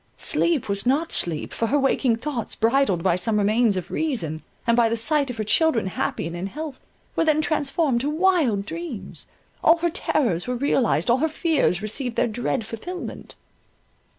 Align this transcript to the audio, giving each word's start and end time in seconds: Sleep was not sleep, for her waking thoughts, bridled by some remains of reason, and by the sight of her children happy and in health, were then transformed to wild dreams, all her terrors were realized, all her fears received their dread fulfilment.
Sleep 0.17 0.67
was 0.67 0.87
not 0.87 1.11
sleep, 1.11 1.53
for 1.53 1.67
her 1.67 1.77
waking 1.77 2.15
thoughts, 2.15 2.55
bridled 2.55 3.03
by 3.03 3.15
some 3.15 3.37
remains 3.37 3.77
of 3.77 3.91
reason, 3.91 4.41
and 4.65 4.75
by 4.75 4.89
the 4.89 4.97
sight 4.97 5.29
of 5.29 5.37
her 5.37 5.43
children 5.43 5.85
happy 5.85 6.25
and 6.25 6.35
in 6.35 6.47
health, 6.47 6.79
were 7.15 7.23
then 7.23 7.39
transformed 7.39 8.01
to 8.01 8.09
wild 8.09 8.65
dreams, 8.65 9.27
all 9.63 9.77
her 9.77 9.91
terrors 9.91 10.47
were 10.47 10.55
realized, 10.55 11.11
all 11.11 11.19
her 11.19 11.29
fears 11.29 11.83
received 11.83 12.15
their 12.15 12.25
dread 12.25 12.65
fulfilment. 12.65 13.35